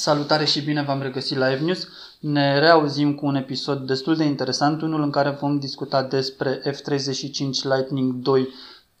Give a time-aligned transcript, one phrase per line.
[0.00, 1.88] Salutare și bine v-am regăsit la Evnews.
[2.20, 7.62] Ne reauzim cu un episod destul de interesant, unul în care vom discuta despre F-35
[7.62, 8.48] Lightning 2,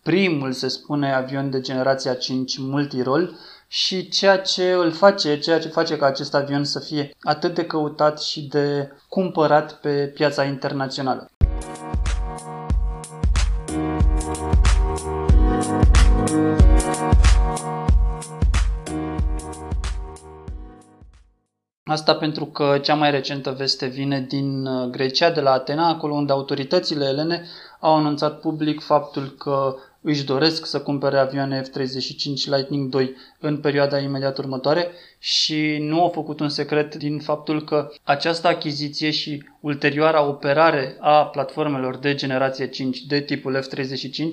[0.02, 3.36] primul, se spune, avion de generația 5 multirol
[3.68, 7.64] și ceea ce îl face, ceea ce face ca acest avion să fie atât de
[7.64, 11.30] căutat și de cumpărat pe piața internațională.
[21.90, 26.14] Asta pentru că cea mai recentă veste vine din uh, Grecia, de la Atena, acolo
[26.14, 27.46] unde autoritățile elene
[27.80, 33.98] au anunțat public faptul că își doresc să cumpere avioane F-35 Lightning 2 în perioada
[33.98, 40.22] imediat următoare și nu au făcut un secret din faptul că această achiziție și ulterioara
[40.26, 44.24] operare a platformelor de generație 5 de tipul F-35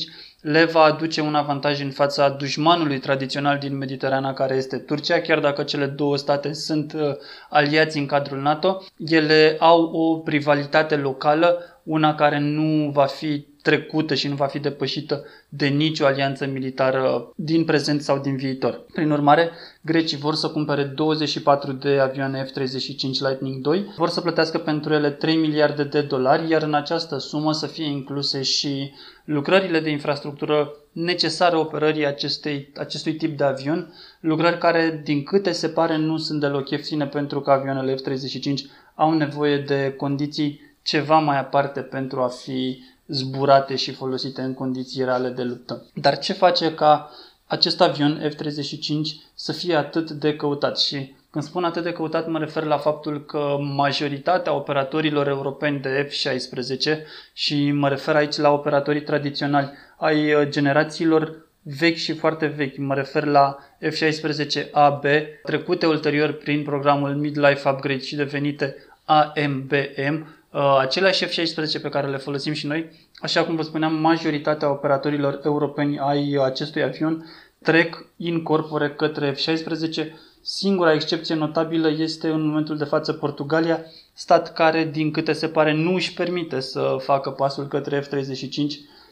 [0.50, 5.40] le va aduce un avantaj în fața dușmanului tradițional din Mediterana care este Turcia, chiar
[5.40, 7.02] dacă cele două state sunt uh,
[7.50, 14.14] aliați în cadrul NATO, ele au o rivalitate locală, una care nu va fi trecută
[14.14, 18.86] și nu va fi depășită de nicio alianță militară din prezent sau din viitor.
[18.94, 19.52] Prin urmare,
[19.82, 25.10] grecii vor să cumpere 24 de avioane F-35 Lightning 2, vor să plătească pentru ele
[25.10, 28.92] 3 miliarde de dolari, iar în această sumă să fie incluse și
[29.26, 35.68] lucrările de infrastructură necesare operării acestei, acestui tip de avion, lucrări care, din câte se
[35.68, 38.54] pare, nu sunt deloc ieftine pentru că avioanele F-35
[38.96, 45.04] au nevoie de condiții ceva mai aparte pentru a fi zburate și folosite în condiții
[45.04, 45.86] reale de luptă.
[45.94, 47.12] Dar ce face ca
[47.46, 48.88] acest avion F-35
[49.34, 53.26] să fie atât de căutat și când spun atât de căutat, mă refer la faptul
[53.26, 56.98] că majoritatea operatorilor europeni de F-16
[57.34, 62.94] și mă refer aici la operatorii tradiționali ai uh, generațiilor vechi și foarte vechi, mă
[62.94, 65.04] refer la F-16AB,
[65.44, 68.76] trecute ulterior prin programul Midlife Upgrade și devenite
[69.06, 70.37] AMBM, Uh,
[70.80, 76.00] aceleași F-16 pe care le folosim și noi, așa cum vă spuneam, majoritatea operatorilor europeni
[76.00, 77.26] ai acestui avion
[77.64, 80.06] trec in corpore către F-16.
[80.42, 83.80] Singura excepție notabilă este în momentul de față Portugalia,
[84.14, 88.48] stat care, din câte se pare, nu își permite să facă pasul către F-35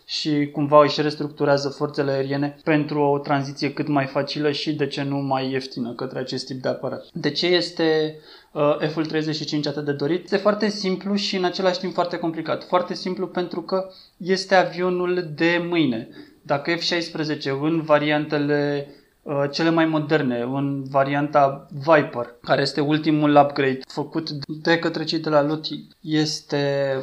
[0.05, 5.03] și cumva își restructurează forțele aeriene pentru o tranziție cât mai facilă și, de ce
[5.03, 7.05] nu, mai ieftină către acest tip de aparat.
[7.13, 8.19] De ce este
[8.51, 10.23] uh, F-35 atât de dorit?
[10.23, 12.63] Este foarte simplu și în același timp foarte complicat.
[12.63, 16.09] Foarte simplu pentru că este avionul de mâine.
[16.41, 19.04] Dacă F-16 în variantele Uh,
[19.51, 25.29] cele mai moderne, în varianta Viper, care este ultimul upgrade făcut de către cei de
[25.29, 25.87] la Lotti.
[26.01, 26.61] Este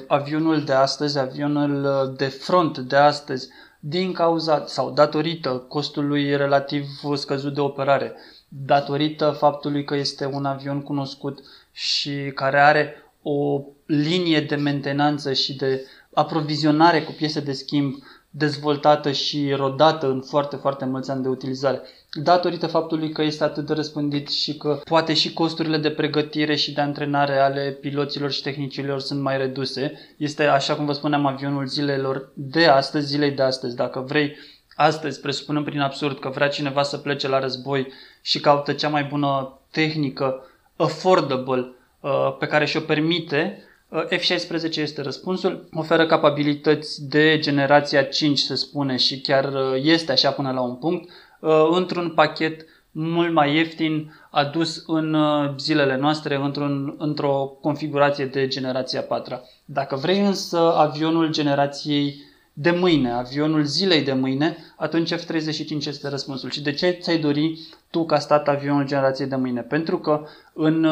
[0.09, 3.49] avionul de astăzi, avionul uh, de front de astăzi,
[3.81, 6.85] din cauza sau datorită costului relativ
[7.15, 8.15] scăzut de operare,
[8.49, 11.41] datorită faptului că este un avion cunoscut
[11.73, 17.95] și care are o linie de mentenanță și de aprovizionare cu piese de schimb
[18.35, 21.81] dezvoltată și rodată în foarte, foarte mulți ani de utilizare.
[22.13, 26.73] Datorită faptului că este atât de răspândit și că poate și costurile de pregătire și
[26.73, 29.93] de antrenare ale piloților și tehnicilor sunt mai reduse.
[30.17, 33.77] Este, așa cum vă spuneam, avionul zilelor de astăzi, zilei de astăzi.
[33.77, 34.37] Dacă vrei
[34.75, 39.05] astăzi, presupunând prin absurd că vrea cineva să plece la război și caută cea mai
[39.05, 47.39] bună tehnică affordable uh, pe care și-o permite, Uh, F-16 este răspunsul, oferă capabilități de
[47.39, 51.11] generația 5, se spune, și chiar uh, este așa până la un punct,
[51.41, 55.17] uh, într-un pachet mult mai ieftin, adus în
[55.59, 59.49] zilele noastre într-un, într-o configurație de generația 4.
[59.65, 62.15] Dacă vrei însă avionul generației
[62.53, 66.51] de mâine, avionul zilei de mâine, atunci F-35 este răspunsul.
[66.51, 67.59] Și de ce ți-ai dori
[67.91, 69.61] tu ca stat avionul generației de mâine?
[69.61, 70.87] Pentru că în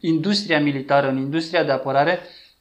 [0.00, 2.18] industria militară, în industria de apărare,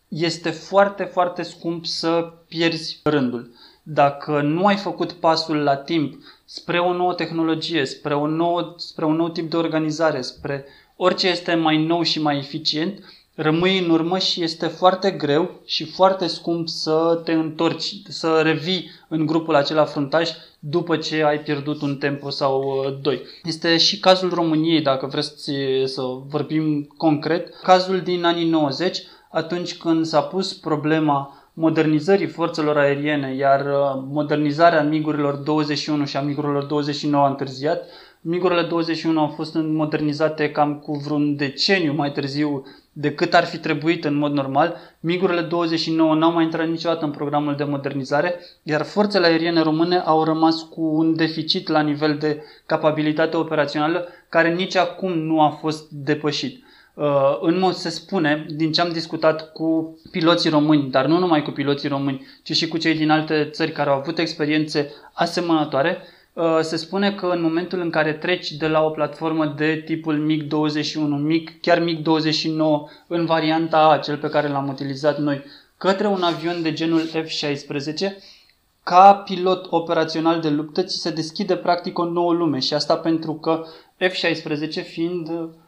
[0.07, 3.53] este foarte, foarte scump să pierzi rândul.
[3.83, 9.05] Dacă nu ai făcut pasul la timp spre o nouă tehnologie, spre, o nouă, spre
[9.05, 10.65] un nou tip de organizare, spre
[10.95, 13.03] orice este mai nou și mai eficient,
[13.35, 18.91] rămâi în urmă și este foarte greu și foarte scump să te întorci, să revii
[19.07, 23.21] în grupul acela fruntaș după ce ai pierdut un tempo sau uh, doi.
[23.43, 25.51] Este și cazul României, dacă vreți
[25.85, 29.03] să vorbim concret, cazul din anii 90,
[29.35, 36.21] atunci când s-a pus problema modernizării forțelor aeriene, iar uh, modernizarea migurilor 21 și a
[36.21, 37.83] migurilor 29 a întârziat.
[38.21, 44.05] Migurile 21 au fost modernizate cam cu vreun deceniu mai târziu decât ar fi trebuit
[44.05, 49.25] în mod normal, migurile 29 n-au mai intrat niciodată în programul de modernizare, iar forțele
[49.25, 55.11] aeriene române au rămas cu un deficit la nivel de capabilitate operațională care nici acum
[55.17, 56.64] nu a fost depășit.
[56.95, 61.41] Uh, în mod se spune, din ce am discutat cu piloții români, dar nu numai
[61.41, 65.97] cu piloții români, ci și cu cei din alte țări care au avut experiențe asemănătoare,
[66.33, 70.17] uh, se spune că în momentul în care treci de la o platformă de tipul
[70.17, 72.57] MiG-21, MiG, chiar MiG-29
[73.07, 75.43] în varianta A, cel pe care l-am utilizat noi,
[75.77, 78.11] către un avion de genul F-16,
[78.83, 83.33] ca pilot operațional de luptă ți se deschide practic o nouă lume și asta pentru
[83.33, 83.65] că
[83.99, 85.64] F-16 fiind Uh,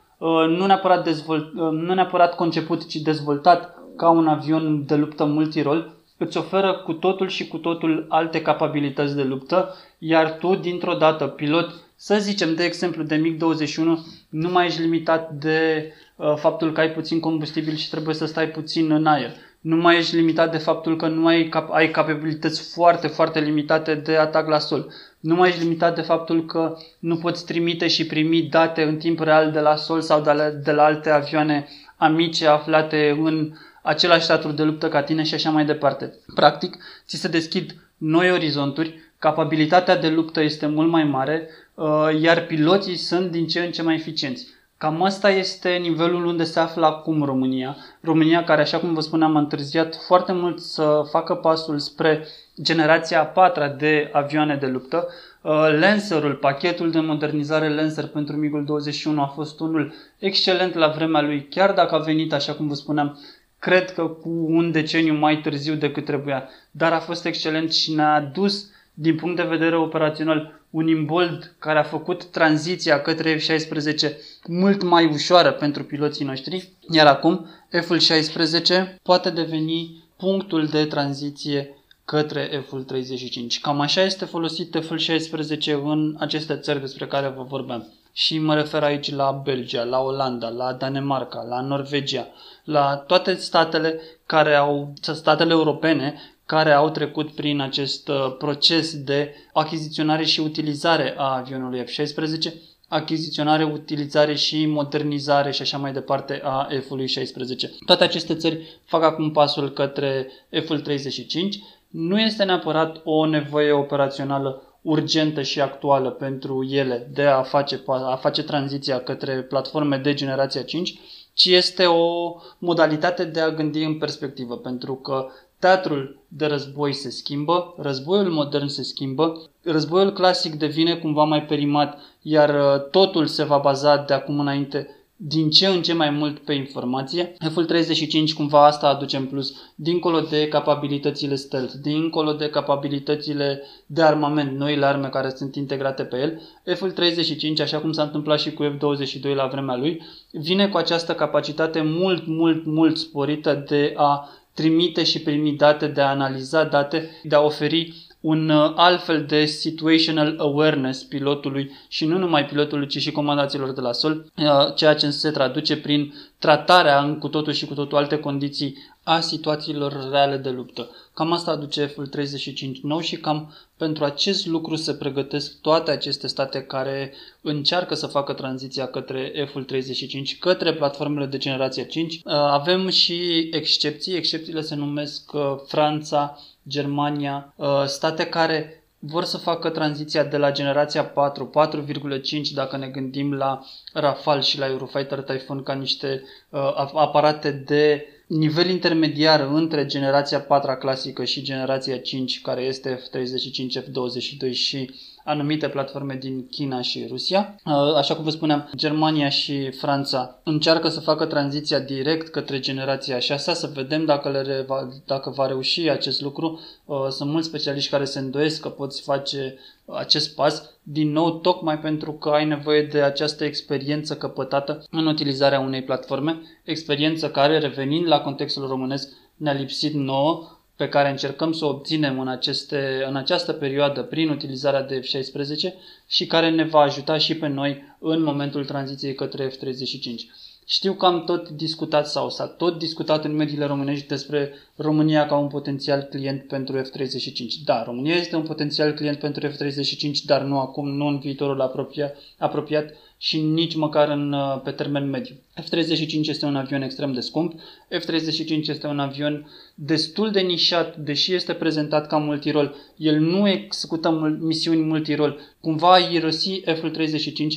[0.47, 5.93] nu neapărat, dezvolt, uh, nu neapărat conceput, ci dezvoltat ca un avion de luptă multirol,
[6.17, 11.27] îți oferă cu totul și cu totul alte capabilități de luptă, iar tu, dintr-o dată,
[11.27, 13.83] pilot, să zicem, de exemplu, de MiG-21,
[14.29, 18.47] nu mai ești limitat de uh, faptul că ai puțin combustibil și trebuie să stai
[18.47, 19.31] puțin în aer.
[19.67, 23.95] Nu mai ești limitat de faptul că nu ai, cap- ai capabilități foarte, foarte limitate
[23.95, 24.91] de atac la sol.
[25.19, 29.19] Nu mai ești limitat de faptul că nu poți trimite și primi date în timp
[29.19, 31.67] real de la sol sau de la, de la alte avioane
[31.97, 36.13] amice aflate în același teatru de luptă ca tine și așa mai departe.
[36.35, 42.45] Practic, ți se deschid noi orizonturi, capabilitatea de luptă este mult mai mare, uh, iar
[42.45, 44.47] piloții sunt din ce în ce mai eficienți.
[44.77, 47.77] Cam asta este nivelul unde se află acum România.
[48.01, 52.27] România care, așa cum vă spuneam, a întârziat foarte mult să facă pasul spre
[52.61, 55.07] generația a patra de avioane de luptă.
[55.41, 61.21] Uh, Lancerul, pachetul de modernizare Lancer pentru MiG-ul 21 a fost unul excelent la vremea
[61.21, 63.19] lui, chiar dacă a venit, așa cum vă spuneam,
[63.59, 68.21] cred că cu un deceniu mai târziu decât trebuia, dar a fost excelent și ne-a
[68.33, 74.11] dus din punct de vedere operațional un imbold care a făcut tranziția către F-16
[74.47, 82.65] mult mai ușoară pentru piloții noștri, iar acum F-16 poate deveni punctul de tranziție către
[82.65, 83.61] F-35.
[83.61, 87.93] Cam așa este folosit F-16 în aceste țări despre care vă vorbeam.
[88.13, 92.27] Și mă refer aici la Belgia, la Olanda, la Danemarca, la Norvegia,
[92.63, 99.33] la toate statele care au, statele europene care au trecut prin acest uh, proces de
[99.53, 102.53] achiziționare și utilizare a avionului F-16,
[102.87, 107.71] achiziționare, utilizare și modernizare și așa mai departe a F-ului 16.
[107.85, 110.27] Toate aceste țări fac acum pasul către
[110.65, 111.59] F-ul 35.
[111.87, 118.15] Nu este neapărat o nevoie operațională urgentă și actuală pentru ele de a face, a
[118.15, 120.99] face tranziția către platforme de generația 5,
[121.33, 125.27] ci este o modalitate de a gândi în perspectivă, pentru că
[125.59, 131.99] Teatrul de război se schimbă, războiul modern se schimbă, războiul clasic devine cumva mai perimat,
[132.21, 136.39] iar uh, totul se va baza de acum înainte din ce în ce mai mult
[136.39, 137.33] pe informație.
[137.33, 144.57] F-35 cumva asta aduce în plus, dincolo de capabilitățile stealth, dincolo de capabilitățile de armament,
[144.57, 146.41] noile arme care sunt integrate pe el.
[146.75, 150.01] F-35, așa cum s-a întâmplat și cu F-22 la vremea lui,
[150.31, 156.01] vine cu această capacitate mult, mult, mult sporită de a trimite și primi date, de
[156.01, 162.17] a analiza date, de a oferi un uh, altfel de situational awareness pilotului și nu
[162.17, 166.99] numai pilotului, ci și comandaților de la sol, uh, ceea ce se traduce prin tratarea
[166.99, 168.77] în cu totul și cu totul alte condiții
[169.07, 170.89] a situațiilor reale de luptă.
[171.13, 176.61] Cam asta aduce F-35 nou și cam pentru acest lucru se pregătesc toate aceste state
[176.61, 182.13] care încearcă să facă tranziția către F-35, către platformele de generație 5.
[182.13, 185.31] Uh, avem și excepții, excepțiile se numesc
[185.67, 192.77] Franța, Germania, uh, state care vor să facă tranziția de la generația 4, 4,5 dacă
[192.77, 199.39] ne gândim la Rafale și la Eurofighter Typhoon ca niște uh, aparate de nivel intermediar
[199.39, 204.91] între generația 4 clasică și generația 5 care este F35, F22 și
[205.27, 207.55] anumite platforme din China și Rusia.
[207.65, 213.19] Uh, așa cum vă spuneam, Germania și Franța încearcă să facă tranziția direct către generația
[213.19, 216.59] 6, să vedem dacă, le va, dacă va reuși acest lucru.
[216.85, 221.79] Uh, sunt mulți specialiști care se îndoiesc că poți face acest pas, din nou tocmai
[221.79, 228.07] pentru că ai nevoie de această experiență căpătată în utilizarea unei platforme, experiență care, revenind
[228.07, 233.15] la contextul românesc, ne-a lipsit nouă pe care încercăm să o obținem în, aceste, în
[233.15, 235.73] această perioadă prin utilizarea de F-16
[236.07, 240.37] și care ne va ajuta și pe noi în momentul tranziției către F-35.
[240.69, 245.37] Știu că am tot discutat sau s-a tot discutat în mediile românești despre România ca
[245.37, 247.63] un potențial client pentru F-35.
[247.65, 252.17] Da, România este un potențial client pentru F-35, dar nu acum, nu în viitorul apropiat,
[252.37, 255.35] apropiat și nici măcar în, uh, pe termen mediu.
[255.61, 257.59] F-35 este un avion extrem de scump,
[257.89, 264.37] F-35 este un avion destul de nișat, deși este prezentat ca multirol, el nu execută
[264.39, 267.47] misiuni multirol, cumva a irosi F-35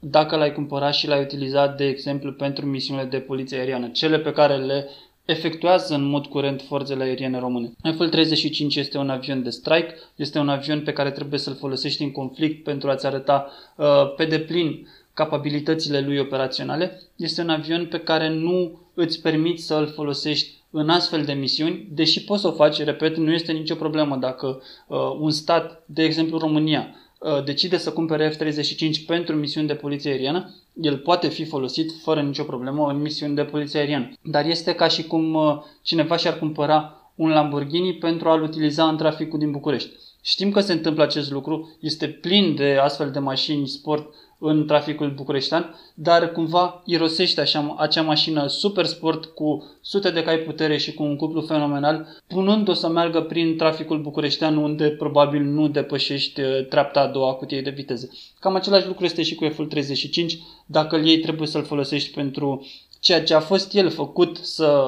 [0.00, 4.32] dacă l-ai cumpărat și l-ai utilizat, de exemplu, pentru misiunile de poliție aeriană, cele pe
[4.32, 4.88] care le
[5.24, 7.72] efectuează în mod curent forțele aeriene române.
[7.92, 12.12] F-35 este un avion de strike, este un avion pe care trebuie să-l folosești în
[12.12, 14.86] conflict pentru a-ți arăta uh, pe deplin
[15.20, 17.02] capabilitățile lui operaționale.
[17.16, 21.88] Este un avion pe care nu îți permiți să îl folosești în astfel de misiuni,
[21.90, 26.02] deși poți să o faci, repet, nu este nicio problemă dacă uh, un stat, de
[26.02, 31.44] exemplu România, uh, decide să cumpere F-35 pentru misiuni de poliție aeriană, el poate fi
[31.44, 34.12] folosit fără nicio problemă în misiuni de poliție aeriană.
[34.22, 38.96] Dar este ca și cum uh, cineva și-ar cumpăra un Lamborghini pentru a-l utiliza în
[38.96, 39.90] traficul din București.
[40.22, 45.10] Știm că se întâmplă acest lucru, este plin de astfel de mașini sport în traficul
[45.10, 50.94] bucureștean, dar cumva irosește așa, acea mașină super sport cu sute de cai putere și
[50.94, 56.66] cu un cuplu fenomenal, punând-o să meargă prin traficul bucureștean unde probabil nu depășești uh,
[56.68, 58.10] treapta a doua cutiei de viteză.
[58.38, 60.24] Cam același lucru este și cu F-35,
[60.66, 62.66] dacă îl iei trebuie să-l folosești pentru
[63.00, 64.84] ceea ce a fost el făcut să,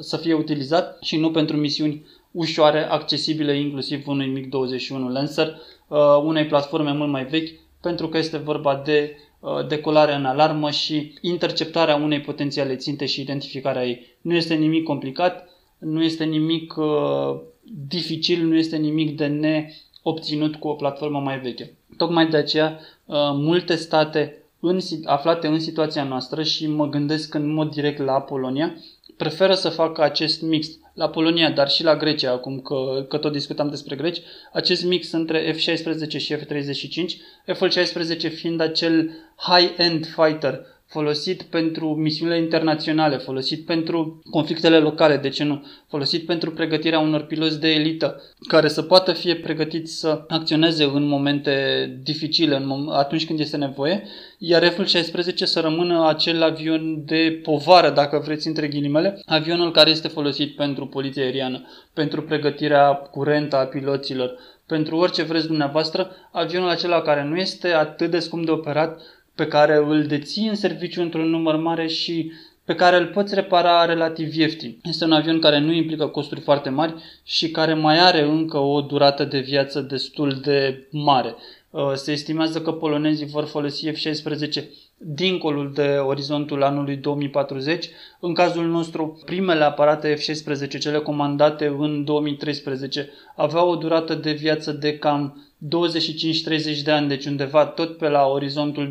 [0.00, 5.58] să fie utilizat și nu pentru misiuni ușoare, accesibile inclusiv unui MiG-21 Lancer,
[5.88, 7.48] uh, unei platforme mult mai vechi,
[7.86, 13.20] pentru că este vorba de uh, decolare în alarmă și interceptarea unei potențiale ținte și
[13.20, 14.16] identificarea ei.
[14.20, 17.40] Nu este nimic complicat, nu este nimic uh,
[17.88, 21.76] dificil, nu este nimic de neobținut cu o platformă mai veche.
[21.96, 27.52] Tocmai de aceea, uh, multe state în, aflate în situația noastră și mă gândesc în
[27.52, 28.74] mod direct la Polonia,
[29.16, 33.32] preferă să facă acest mix la Polonia, dar și la Grecia, acum că, că tot
[33.32, 34.20] discutam despre greci,
[34.52, 37.10] acest mix între F-16 și F-35,
[37.54, 45.44] F-16 fiind acel high-end fighter folosit pentru misiunile internaționale, folosit pentru conflictele locale, de ce
[45.44, 50.84] nu, folosit pentru pregătirea unor piloți de elită care să poată fi pregătiți să acționeze
[50.84, 51.54] în momente
[52.02, 54.02] dificile, în mom- atunci când este nevoie,
[54.38, 60.08] iar F-16 să rămână acel avion de povară, dacă vreți, între ghilimele, avionul care este
[60.08, 67.00] folosit pentru poliția aeriană, pentru pregătirea curentă a piloților, pentru orice vreți dumneavoastră, avionul acela
[67.02, 69.00] care nu este atât de scump de operat,
[69.36, 72.32] pe care îl deții în serviciu într-un număr mare și
[72.64, 74.78] pe care îl poți repara relativ ieftin.
[74.82, 78.80] Este un avion care nu implică costuri foarte mari și care mai are încă o
[78.80, 81.34] durată de viață destul de mare.
[81.70, 84.64] Uh, se estimează că polonezii vor folosi F-16
[84.98, 87.88] dincolo de orizontul anului 2040.
[88.20, 94.72] În cazul nostru, primele aparate F-16, cele comandate în 2013, aveau o durată de viață
[94.72, 98.90] de cam 25-30 de ani, deci undeva tot pe la orizontul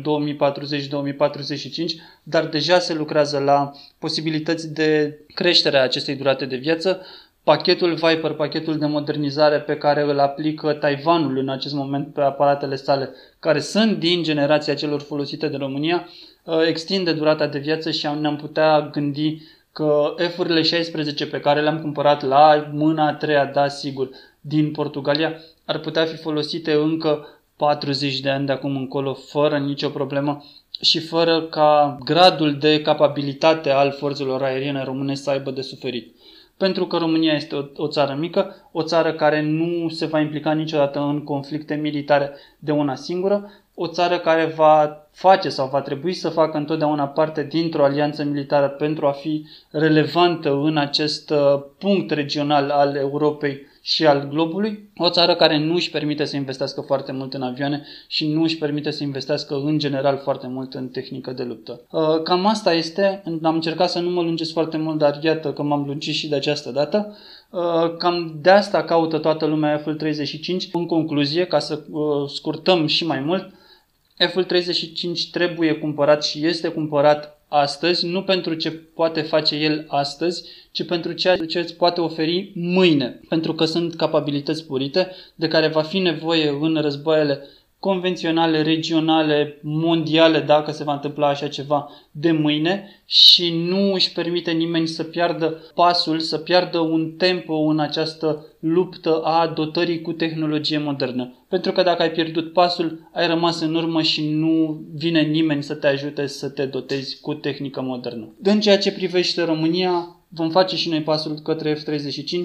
[2.22, 7.06] dar deja se lucrează la posibilități de creștere a acestei durate de viață.
[7.42, 12.76] Pachetul Viper, pachetul de modernizare pe care îl aplică Taiwanul în acest moment pe aparatele
[12.76, 16.08] sale, care sunt din generația celor folosite de România,
[16.44, 19.42] uh, extinde durata de viață și ne-am putea gândi
[19.72, 25.40] că F-urile 16 pe care le-am cumpărat la mâna a treia, da, sigur, din Portugalia,
[25.66, 30.44] ar putea fi folosite încă 40 de ani de acum încolo, fără nicio problemă
[30.80, 36.14] și fără ca gradul de capabilitate al forțelor aeriene române să aibă de suferit.
[36.56, 40.52] Pentru că România este o, o țară mică, o țară care nu se va implica
[40.52, 46.12] niciodată în conflicte militare de una singură, o țară care va face sau va trebui
[46.12, 52.10] să facă întotdeauna parte dintr-o alianță militară pentru a fi relevantă în acest uh, punct
[52.10, 57.12] regional al Europei și al globului, o țară care nu își permite să investească foarte
[57.12, 61.32] mult în avioane și nu își permite să investească în general foarte mult în tehnică
[61.32, 61.80] de luptă.
[61.90, 65.62] Uh, cam asta este, am încercat să nu mă lungesc foarte mult, dar iată că
[65.62, 67.16] m-am lungit și de această dată.
[67.50, 70.70] Uh, cam de asta caută toată lumea F-35.
[70.72, 73.52] În concluzie, ca să uh, scurtăm și mai mult,
[74.18, 80.86] F-35 trebuie cumpărat și este cumpărat astăzi, nu pentru ce poate face el astăzi, ci
[80.86, 85.82] pentru ceea ce îți poate oferi mâine, pentru că sunt capabilități spurite de care va
[85.82, 87.48] fi nevoie în războaiele
[87.78, 94.50] convenționale, regionale, mondiale, dacă se va întâmpla așa ceva de mâine și nu își permite
[94.50, 100.78] nimeni să piardă pasul, să piardă un tempo în această luptă a dotării cu tehnologie
[100.78, 101.46] modernă.
[101.48, 105.74] Pentru că dacă ai pierdut pasul, ai rămas în urmă și nu vine nimeni să
[105.74, 108.34] te ajute să te dotezi cu tehnică modernă.
[108.42, 112.40] În ceea ce privește România, vom face și noi pasul către F-35,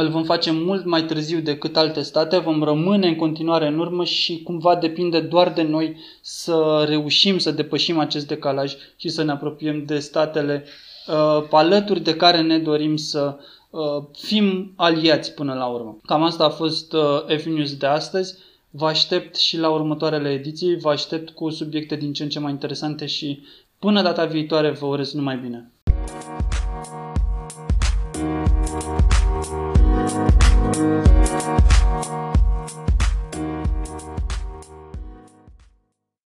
[0.00, 4.04] îl vom face mult mai târziu decât alte state, vom rămâne în continuare în urmă
[4.04, 9.30] și cumva depinde doar de noi să reușim să depășim acest decalaj și să ne
[9.30, 10.64] apropiem de statele
[11.06, 13.36] uh, alături de care ne dorim să
[13.70, 13.80] uh,
[14.12, 15.98] fim aliați până la urmă.
[16.06, 18.34] Cam asta a fost uh, F-News de astăzi.
[18.70, 22.50] Vă aștept și la următoarele ediții, vă aștept cu subiecte din ce în ce mai
[22.50, 23.42] interesante și
[23.78, 25.70] până data viitoare vă urez numai bine.